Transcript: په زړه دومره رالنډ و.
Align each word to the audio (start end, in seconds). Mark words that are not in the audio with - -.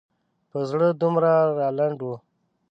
په 0.49 0.59
زړه 0.69 0.87
دومره 1.01 1.31
رالنډ 1.59 1.99
و. 2.03 2.07